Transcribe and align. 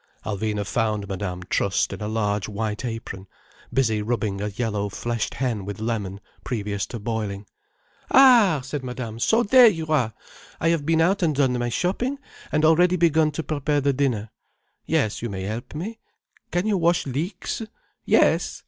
Alvina 0.25 0.65
found 0.65 1.07
Madame 1.07 1.43
trussed 1.43 1.93
in 1.93 2.01
a 2.01 2.07
large 2.07 2.49
white 2.49 2.83
apron, 2.83 3.27
busy 3.71 4.01
rubbing 4.01 4.41
a 4.41 4.47
yellow 4.47 4.89
fleshed 4.89 5.35
hen 5.35 5.63
with 5.63 5.79
lemon, 5.79 6.19
previous 6.43 6.87
to 6.87 6.97
boiling. 6.97 7.45
"Ah!" 8.09 8.61
said 8.63 8.83
Madame. 8.83 9.19
"So 9.19 9.43
there 9.43 9.67
you 9.67 9.85
are! 9.89 10.15
I 10.59 10.69
have 10.69 10.87
been 10.87 11.01
out 11.01 11.21
and 11.21 11.35
done 11.35 11.53
my 11.59 11.69
shopping, 11.69 12.17
and 12.51 12.65
already 12.65 12.95
begun 12.95 13.29
to 13.33 13.43
prepare 13.43 13.79
the 13.79 13.93
dinner. 13.93 14.31
Yes, 14.87 15.21
you 15.21 15.29
may 15.29 15.43
help 15.43 15.75
me. 15.75 15.99
Can 16.49 16.65
you 16.65 16.79
wash 16.79 17.05
leeks? 17.05 17.61
Yes? 18.03 18.59